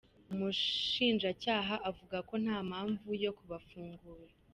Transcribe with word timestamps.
Umushinjacyaha 0.33 1.73
avuga 1.89 2.17
ko 2.27 2.33
nta 2.43 2.57
mpamvu 2.69 3.07
yo 3.23 3.31
kubafungura. 3.37 4.33